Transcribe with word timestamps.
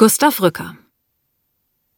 Gustav 0.00 0.40
Rücker 0.40 0.78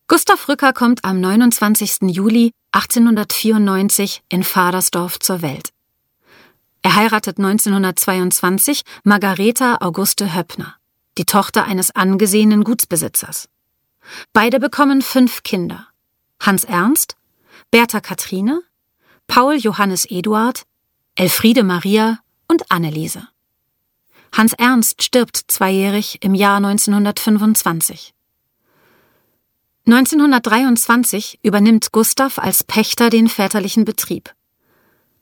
Gustav 0.08 0.48
Rücker 0.48 0.72
kommt 0.72 1.04
am 1.04 1.20
29. 1.20 2.10
Juli 2.10 2.50
1894 2.72 4.24
in 4.28 4.42
Vadersdorf 4.42 5.20
zur 5.20 5.40
Welt. 5.40 5.68
Er 6.82 6.96
heiratet 6.96 7.38
1922 7.38 8.82
Margareta 9.04 9.76
Auguste 9.82 10.34
Höppner, 10.34 10.74
die 11.16 11.26
Tochter 11.26 11.62
eines 11.62 11.94
angesehenen 11.94 12.64
Gutsbesitzers. 12.64 13.48
Beide 14.32 14.58
bekommen 14.58 15.00
fünf 15.00 15.44
Kinder. 15.44 15.86
Hans 16.40 16.64
Ernst, 16.64 17.14
Bertha 17.70 18.00
Kathrine, 18.00 18.62
Paul 19.28 19.58
Johannes 19.58 20.06
Eduard, 20.06 20.64
Elfriede 21.14 21.62
Maria 21.62 22.18
und 22.48 22.68
Anneliese. 22.68 23.28
Hans 24.32 24.54
Ernst 24.54 25.02
stirbt 25.02 25.44
zweijährig 25.48 26.18
im 26.22 26.34
Jahr 26.34 26.56
1925. 26.56 28.14
1923 29.86 31.40
übernimmt 31.42 31.92
Gustav 31.92 32.38
als 32.38 32.64
Pächter 32.64 33.10
den 33.10 33.28
väterlichen 33.28 33.84
Betrieb. 33.84 34.32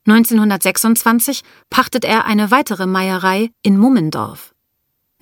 1926 0.06 1.42
pachtet 1.70 2.04
er 2.04 2.24
eine 2.24 2.50
weitere 2.50 2.86
Meierei 2.86 3.50
in 3.62 3.76
Mummendorf. 3.76 4.54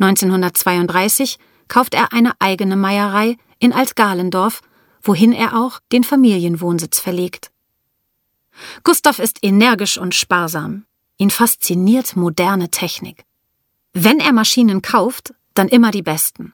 1932 0.01 1.39
kauft 1.69 1.95
er 1.95 2.13
eine 2.13 2.33
eigene 2.41 2.77
Meierei 2.77 3.37
in 3.59 3.73
Altgalendorf, 3.73 4.61
wohin 5.03 5.33
er 5.33 5.57
auch 5.57 5.81
den 5.93 6.05
Familienwohnsitz 6.05 7.01
verlegt. 7.01 7.51
Gustav 8.85 9.19
ist 9.19 9.39
energisch 9.43 9.99
und 9.99 10.15
sparsam. 10.15 10.85
Ihn 11.17 11.31
fasziniert 11.31 12.17
moderne 12.17 12.71
Technik. 12.71 13.25
Wenn 13.93 14.21
er 14.21 14.33
Maschinen 14.33 14.83
kauft, 14.83 15.35
dann 15.55 15.69
immer 15.69 15.91
die 15.91 16.03
besten. 16.03 16.53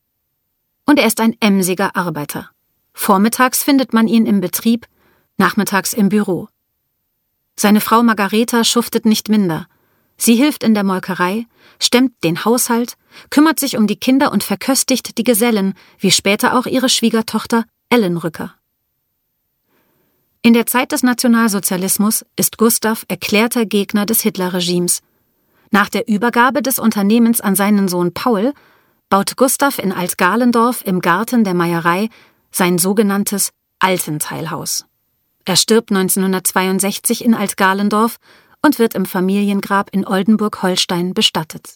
Und 0.87 0.98
er 0.98 1.06
ist 1.06 1.20
ein 1.20 1.37
emsiger 1.41 1.97
Arbeiter. 1.97 2.51
Vormittags 2.92 3.62
findet 3.62 3.92
man 3.92 4.06
ihn 4.06 4.27
im 4.27 4.41
Betrieb, 4.41 4.86
nachmittags 5.36 5.92
im 5.92 6.09
Büro. 6.09 6.48
Seine 7.56 7.81
Frau 7.81 8.03
Margareta 8.03 8.64
schuftet 8.64 9.05
nicht 9.05 9.28
minder. 9.28 9.67
Sie 10.17 10.36
hilft 10.36 10.62
in 10.62 10.75
der 10.75 10.84
Molkerei, 10.84 11.47
stemmt 11.81 12.12
den 12.22 12.44
Haushalt, 12.44 12.97
kümmert 13.31 13.59
sich 13.59 13.77
um 13.77 13.87
die 13.87 13.97
Kinder 13.97 14.31
und 14.31 14.44
verköstigt 14.44 15.19
die 15.19 15.25
Gesellen, 15.25 15.75
wie 15.98 16.12
später 16.12 16.56
auch 16.56 16.66
ihre 16.66 16.89
Schwiegertochter 16.89 17.64
Ellen 17.89 18.16
Rücker. 18.16 18.55
In 20.42 20.53
der 20.53 20.66
Zeit 20.66 20.92
des 20.92 21.03
Nationalsozialismus 21.03 22.25
ist 22.37 22.59
Gustav 22.59 23.05
erklärter 23.09 23.66
Gegner 23.66 24.06
des 24.06 24.20
Hitlerregimes– 24.20 25.03
nach 25.75 25.89
der 25.89 26.06
Übergabe 26.06 26.62
des 26.62 26.78
Unternehmens 26.78 27.41
an 27.41 27.56
seinen 27.56 27.89
Sohn 27.89 28.14
Paul 28.14 28.55
baut 29.11 29.36
Gustav 29.36 29.81
in 29.81 29.91
Altgalendorf 29.91 30.83
im 30.86 31.00
Garten 31.00 31.42
der 31.42 31.55
Meierei 31.55 32.11
sein 32.53 32.78
sogenanntes 32.78 33.50
Altenteilhaus. 33.81 34.86
Er 35.44 35.56
stirbt 35.56 35.91
1962 35.91 37.25
in 37.25 37.34
Altgalendorf 37.34 38.19
und 38.62 38.78
wird 38.78 38.94
im 38.94 39.05
Familiengrab 39.05 39.91
in 39.91 40.06
Oldenburg-Holstein 40.06 41.12
bestattet 41.12 41.75